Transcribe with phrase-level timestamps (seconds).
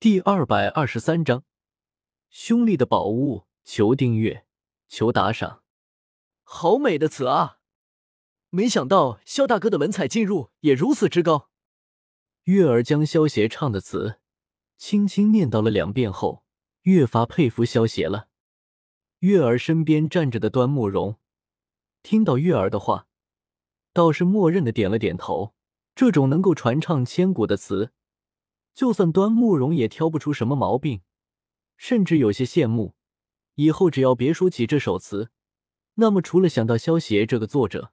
[0.00, 1.42] 第二百二十三章，
[2.30, 4.46] 兄弟的宝物，求订阅，
[4.86, 5.64] 求打赏。
[6.44, 7.58] 好美的词啊！
[8.50, 11.50] 没想到萧大哥的文采进入也如此之高。
[12.44, 14.20] 月儿将萧协唱的词
[14.76, 16.44] 轻轻念叨了两遍后，
[16.82, 18.28] 越发佩服萧协了。
[19.18, 21.18] 月儿身边站着的端慕容
[22.04, 23.08] 听到月儿的话，
[23.92, 25.56] 倒是默认的点了点头。
[25.96, 27.92] 这种能够传唱千古的词。
[28.78, 31.00] 就算端木容也挑不出什么毛病，
[31.76, 32.94] 甚至有些羡慕。
[33.56, 35.32] 以后只要别说起这首词，
[35.94, 37.92] 那么除了想到萧协这个作者，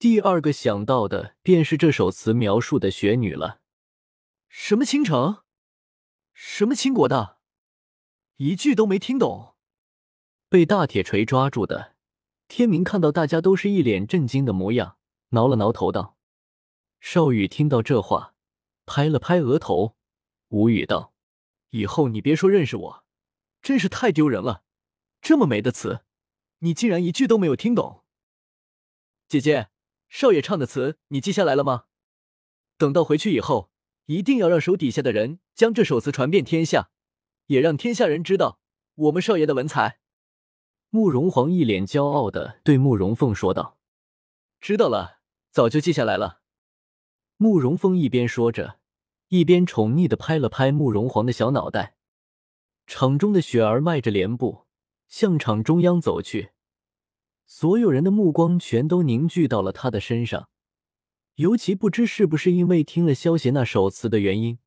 [0.00, 3.60] 第二个想到的便是这首词描述的雪女了。
[4.48, 5.44] 什么倾城？
[6.32, 7.38] 什么倾国的？
[8.38, 9.54] 一句都没听懂。
[10.48, 11.94] 被大铁锤抓住的
[12.48, 16.16] 天明看到大家都是一脸震惊的模样，挠了挠头道
[16.98, 18.34] ：“少羽听到这话，
[18.84, 19.94] 拍了拍额头。”
[20.48, 21.12] 无语道
[21.70, 23.04] ：“以后你别说认识我，
[23.60, 24.62] 真是太丢人了。
[25.20, 26.02] 这么美的词，
[26.58, 28.04] 你竟然一句都没有听懂。”
[29.28, 29.70] 姐姐，
[30.08, 31.86] 少爷唱的词你记下来了吗？
[32.78, 33.70] 等到回去以后，
[34.04, 36.90] 一定要让手底下的人将这首词传遍天下，
[37.46, 38.60] 也让天下人知道
[38.94, 40.00] 我们少爷的文采。
[40.90, 43.78] 慕容皇一脸骄傲的对慕容凤说道
[44.60, 45.18] ：“知道了，
[45.50, 46.42] 早就记下来了。”
[47.36, 48.78] 慕容凤一边说着。
[49.28, 51.96] 一边宠溺的拍了拍慕容皇的小脑袋，
[52.86, 54.66] 场中的雪儿迈着莲步
[55.08, 56.50] 向场中央走去，
[57.44, 60.48] 所有人的目光全都凝聚到了他的身上。
[61.34, 64.58] 尤其不知是不是因为听了萧协那首词的原因，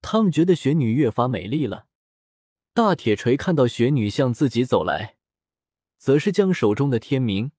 [0.00, 1.86] 他们觉得雪女越发美丽了。
[2.72, 5.16] 大铁锤看到雪女向自己走来，
[5.98, 7.50] 则是将手中的天明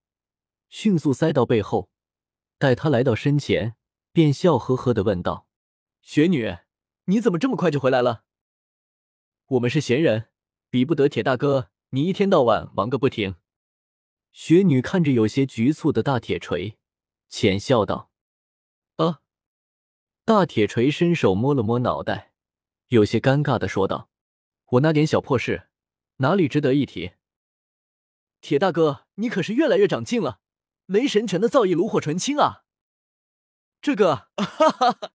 [0.69, 1.89] 迅速塞到背后，
[2.57, 3.75] 待他来到身前，
[4.13, 5.48] 便笑呵呵的问道。
[6.02, 6.58] 雪女，
[7.05, 8.23] 你怎么这么快就回来了？
[9.47, 10.30] 我们是闲人，
[10.69, 13.36] 比不得铁大哥，你一天到晚忙个不停。
[14.31, 16.77] 雪女看着有些局促的大铁锤，
[17.27, 18.11] 浅笑道
[18.98, 19.21] ：“啊。”
[20.23, 22.33] 大铁锤伸手摸了摸脑袋，
[22.88, 24.09] 有些尴尬的说道
[24.73, 25.70] ：“我那点小破事，
[26.17, 27.14] 哪里值得一提？
[28.39, 30.39] 铁大哥，你可是越来越长进了，
[30.86, 32.64] 雷神拳的造诣炉火纯青啊！
[33.82, 35.11] 这个，哈哈哈。”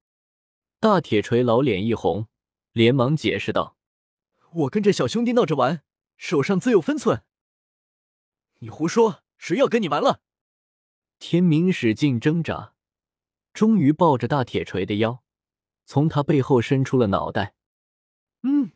[0.85, 2.29] 大铁锤老脸一红，
[2.73, 3.79] 连忙解释道
[4.53, 5.83] ：“我跟这小兄弟闹着玩，
[6.19, 7.25] 手上自有分寸。”
[8.61, 10.21] 你胡说，谁要跟你玩了？
[11.19, 12.75] 天明使劲挣扎，
[13.55, 15.25] 终于抱着大铁锤的腰，
[15.87, 17.55] 从他背后伸出了脑袋。
[18.43, 18.73] 嗯，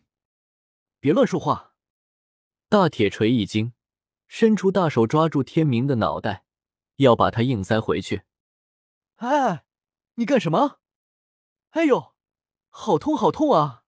[1.01, 1.75] 别乱说话！
[2.71, 3.75] 大铁锤一惊，
[4.29, 6.47] 伸出大手抓住天明的脑袋，
[6.97, 8.23] 要把他硬塞回去。
[9.17, 9.67] 哎，
[10.15, 10.81] 你干什么？
[11.71, 12.15] 哎呦，
[12.71, 13.85] 好痛，好痛啊！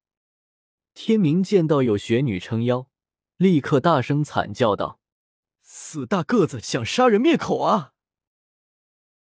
[0.92, 2.88] 天明见到有雪女撑腰，
[3.36, 5.00] 立刻大声惨叫道
[5.62, 7.94] ：“死大个子，想杀人灭口啊！”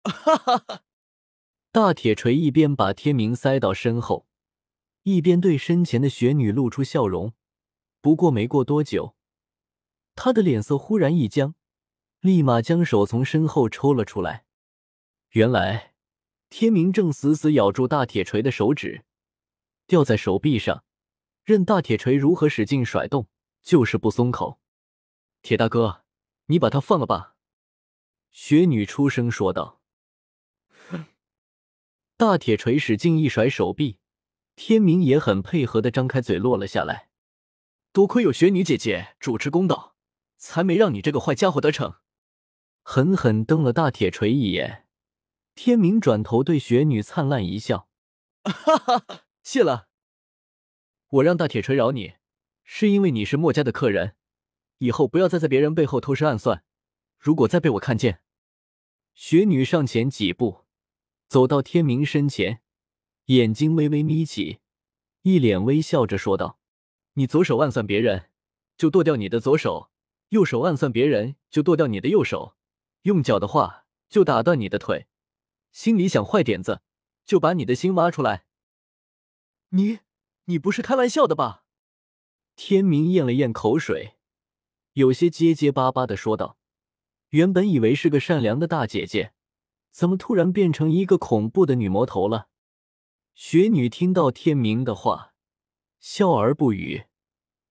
[0.05, 0.83] 哈哈哈！
[1.71, 4.27] 大铁锤一边把天明塞到身后，
[5.03, 7.34] 一边对身前的雪女露出笑容。
[8.00, 9.17] 不过没过多久，
[10.15, 11.55] 他的脸色忽然一僵，
[12.21, 14.47] 立马将手从身后抽了出来。
[15.31, 15.96] 原来。
[16.49, 19.05] 天明正死死咬住大铁锤的手指，
[19.87, 20.84] 吊在手臂上，
[21.45, 23.29] 任大铁锤如何使劲甩动，
[23.62, 24.61] 就是不松口。
[25.43, 26.05] 铁大哥，
[26.47, 27.35] 你把他放了吧。”
[28.31, 29.81] 雪女出声说道。
[32.17, 33.99] 大铁锤使劲一甩手臂，
[34.55, 37.11] 天明也很配合的张开嘴落了下来。
[37.93, 39.95] 多亏有雪女姐姐主持公道，
[40.39, 41.97] 才没让你这个坏家伙得逞。
[42.83, 44.86] 狠狠瞪了大铁锤一眼。
[45.56, 47.89] 天明转头对雪女灿烂一笑
[48.44, 49.89] ：“哈哈，谢了。
[51.09, 52.17] 我让大铁锤饶你，
[52.62, 54.17] 是因为你是墨家的客人，
[54.78, 56.62] 以后不要再在别人背后偷师暗算。
[57.19, 58.21] 如果再被我看见……”
[59.15, 60.67] 雪女上前几步，
[61.27, 62.61] 走到天明身前，
[63.25, 64.59] 眼睛微微眯起，
[65.23, 66.61] 一脸微笑着说道
[67.15, 68.29] ：“你左手暗算别人，
[68.76, 69.91] 就剁掉你的左手；
[70.29, 72.56] 右手暗算别人，就剁掉你的右手；
[73.05, 75.06] 用脚的话，就打断你的腿。”
[75.76, 76.81] 心里想坏点子，
[77.26, 78.46] 就把你的心挖出来。
[79.69, 79.99] 你，
[80.46, 81.64] 你不是开玩笑的吧？
[82.56, 84.17] 天明咽了咽口水，
[84.94, 86.56] 有些结结巴巴的说道
[87.28, 89.34] ：“原本以为是个善良的大姐姐，
[89.90, 92.49] 怎么突然变成一个恐怖的女魔头了？”
[93.37, 95.34] 雪女听到天明的话，
[96.00, 97.05] 笑而不语。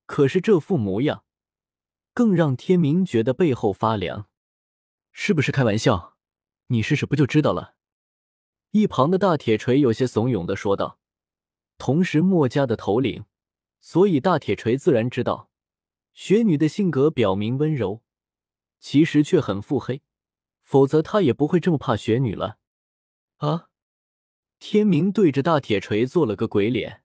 [0.06, 1.26] 可是这副模样，
[2.14, 4.30] 更让天明觉得背后发凉。
[5.12, 6.16] 是不是开玩笑？
[6.68, 7.75] 你试试不就知道了？
[8.76, 11.00] 一旁的大铁锤有些怂恿的说道，
[11.78, 13.24] 同时墨家的头领
[13.80, 15.50] 所以大铁锤自然知道，
[16.14, 18.02] 雪女的性格表明温柔，
[18.82, 20.02] 其实却很腹黑，
[20.62, 22.58] 否则他也不会这么怕雪女了。
[23.38, 23.70] 啊！
[24.60, 27.02] 天明对着大铁锤做了个鬼脸，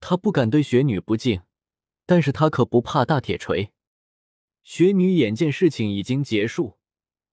[0.00, 1.40] 他不敢对雪女不敬，
[2.04, 3.72] 但是他可不怕大铁锤。
[4.62, 6.78] 雪女眼见事情已经结束，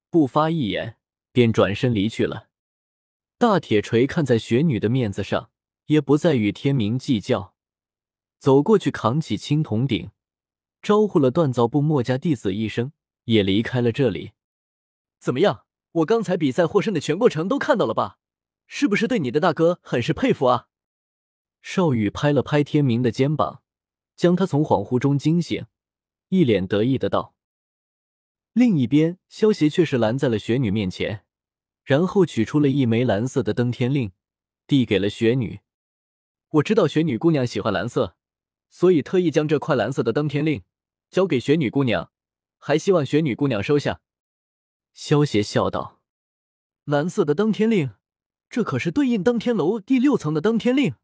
[0.09, 0.97] 不发一言，
[1.33, 2.46] 便转身离去了。
[3.39, 5.51] 大铁锤看在雪女的面子上，
[5.86, 7.54] 也不再与天明计较。
[8.39, 10.10] 走过去，扛起青铜鼎，
[10.81, 12.94] 招呼了锻造部墨家弟子一声，
[13.25, 14.31] 也离开了这里。
[15.19, 15.66] 怎么样？
[15.92, 18.18] 我刚才比赛获胜的全过程都看到了吧？
[18.66, 20.68] 是不是对你的大哥很是佩服啊？
[21.62, 23.62] 少羽拍了拍天明的肩膀，
[24.16, 25.68] 将他从恍惚中惊醒，
[26.30, 27.36] 一脸得意的道。
[28.54, 31.24] 另一边，萧邪却是拦在了雪女面前，
[31.88, 34.12] 然后取出了一枚蓝色的登天令，
[34.68, 35.62] 递给了雪女。
[36.50, 38.18] 我知道雪女姑娘喜欢蓝色。
[38.69, 40.63] 所以特意将这块蓝色的登天令
[41.10, 42.12] 交给雪女姑娘，
[42.57, 44.01] 还希望雪女姑娘收下。
[44.94, 46.01] 萧邪笑道
[46.84, 47.92] ：“蓝色的登天令，
[48.50, 50.95] 这可是对应登天楼第六层的登天令。”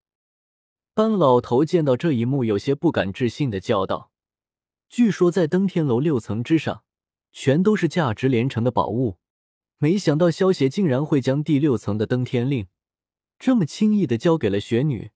[0.93, 4.11] 班老头见到这一幕，有些不敢置信的叫道
[4.89, 6.83] ：“据说在登天楼六层之上，
[7.31, 9.17] 全都是价值连城的宝物，
[9.83, 12.67] 没想到萧邪竟然会将第六层的登天令
[13.37, 15.11] 这么轻易的交给了雪女。”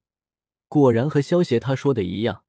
[0.68, 2.44] 果然和萧协他说的一样，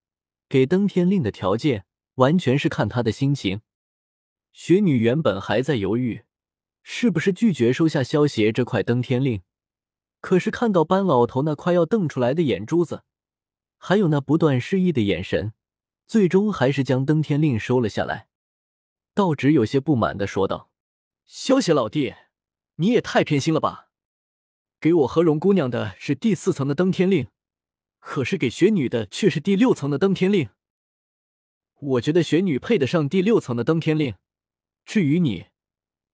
[0.49, 1.87] 给登天令的条件
[2.17, 3.61] 完全是看他的心情。
[4.53, 6.25] 雪女原本还在犹豫，
[6.83, 9.43] 是不是拒绝收下萧协这块登天令，
[10.21, 13.05] 可是看到班老头那快要瞪出来的眼珠子，
[13.77, 15.53] 还有那不断示意的眼神，
[16.09, 18.27] 最终还是将登天令收了下来。
[19.15, 20.69] 道直有些不满的说道
[21.31, 22.15] ：“萧邪老弟，
[22.77, 23.91] 你也太偏心了吧！
[24.81, 27.29] 给我和荣姑娘的是第四层的登天令。”
[28.01, 30.49] 可是给雪女的却是第六层的登天令，
[31.75, 34.15] 我觉得雪女配得上第六层的登天令。
[34.87, 35.49] 至于你，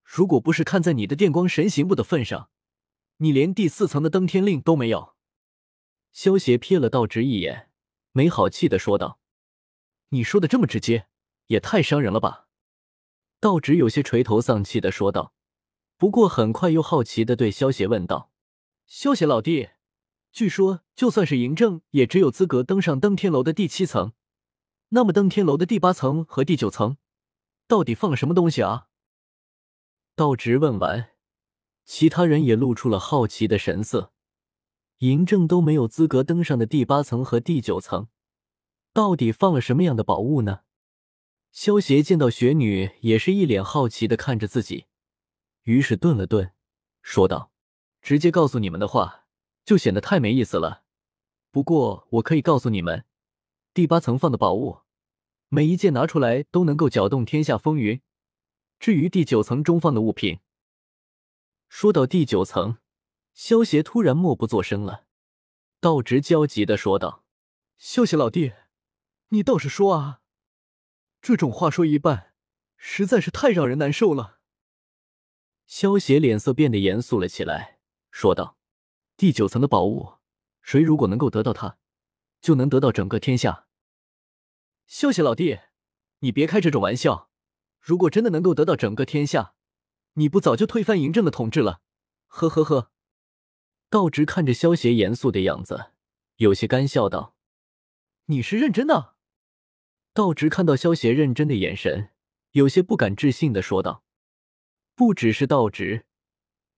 [0.03, 2.51] 如果不是看在你的电光神行步的份上，
[3.19, 5.15] 你连第四层的登天令都没有。
[6.11, 7.71] 萧邪瞥了道直一眼，
[8.11, 9.21] 没好气的说道
[10.11, 11.07] ：“你说的这么直接，
[11.47, 12.44] 也太伤人了吧？”
[13.45, 15.35] 道直有些垂头丧气的说道，
[15.99, 18.31] 不过很快又好奇的对萧邪问道
[18.89, 19.69] ：“萧邪老弟。”
[20.33, 24.15] 据说，就算是嬴政，也只有资格登上登天楼的第七层。
[24.89, 26.97] 那么，登天楼的第八层和第九层，
[27.69, 28.87] 到底放了什么东西啊？
[30.17, 31.11] 道直问完，
[31.85, 34.15] 其他人也露出了好奇的神色。
[35.01, 38.09] 嬴政都没有资格登上的第八层和第九层，
[38.95, 40.61] 到底放了什么样的宝物呢？
[41.55, 44.87] 萧邪见到雪女，也是一脸好奇的看着自己，
[45.63, 46.53] 于是顿了顿，
[47.01, 47.53] 说道
[48.03, 49.27] ：“直接告诉你们的话。”
[49.65, 50.83] 就显得太没意思了。
[51.53, 53.07] 不过我可以告诉你们，
[53.73, 54.81] 第八层放的宝物，
[55.49, 58.03] 每一件拿出来都能够搅动天下风云。
[58.81, 60.41] 至于第九层中放的物品，
[61.69, 62.79] 说到第九层，
[63.33, 65.07] 萧邪突然默不作声了。
[65.81, 67.25] 道直焦急的说道
[67.79, 68.53] ：“萧邪老弟，
[69.29, 70.21] 你倒是说啊！
[71.25, 72.35] 这种话说一半，
[72.77, 74.41] 实在是太让人难受了。”
[75.65, 77.79] 萧协脸色变得严肃了起来，
[78.11, 78.59] 说道。
[79.17, 80.17] 第九层的宝物，
[80.61, 81.79] 谁如果能够得到它，
[82.43, 83.67] 就能得到整个天下。
[84.87, 85.61] 萧邪老弟，
[86.19, 87.31] 你别开这种玩笑。
[87.81, 89.55] 如果真的能够得到整个天下，
[90.15, 91.81] 你不早就推翻嬴政的统治了？
[92.27, 92.91] 呵呵呵。
[93.89, 95.93] 道直看着萧邪严肃的样子，
[96.37, 97.35] 有些干笑道
[98.27, 99.14] ：“你是认真的？”
[100.15, 102.11] 道直看到萧邪认真的眼神，
[102.53, 104.05] 有些不敢置信的说道
[104.95, 106.07] ：“不只是道直。”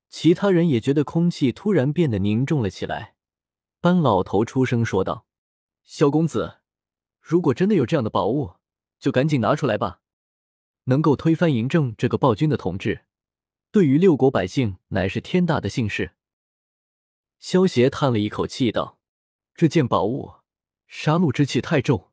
[0.09, 3.15] 其他人也觉得空气突然变得凝重了起来。
[3.83, 5.27] 班老头出声说道
[5.85, 6.61] ：“萧公子，
[7.21, 8.55] 如果真的有这样的宝物，
[8.99, 10.01] 就赶紧拿出来吧。
[10.85, 13.05] 能够推翻嬴政这个暴君的统治，
[13.71, 16.13] 对于六国百姓乃是天大的幸事。”
[17.39, 18.99] 萧协叹了一口气道
[19.55, 20.37] ：“这件宝物，
[20.87, 22.11] 杀戮之气太重。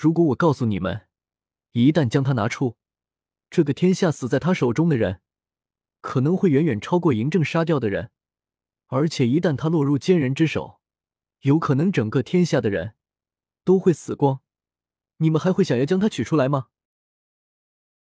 [0.00, 1.08] 如果我告诉你们，
[1.72, 2.76] 一旦将它拿出，
[3.50, 5.22] 这个天下死在他手中的人……”
[6.00, 8.12] 可能会远远超过嬴政杀掉的人，
[8.86, 10.78] 而且一旦他落入奸人之手，
[11.40, 12.94] 有可能整个天下的人
[13.64, 14.40] 都会死光。
[15.16, 16.68] 你们还会想要将他取出来吗？